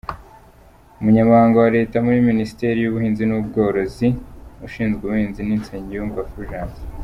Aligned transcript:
Umunyamabanga 0.99 1.55
wa 1.63 1.69
Leta 1.77 1.95
muri 2.05 2.27
minisiteri 2.29 2.77
y’ubuhinzi 2.81 3.23
n’ubworozi, 3.25 4.07
ushinzwe 4.67 5.01
ubuhinzi 5.03 5.41
ni 5.43 5.55
Nsengiyumva 5.61 6.29
Fulgence. 6.31 6.81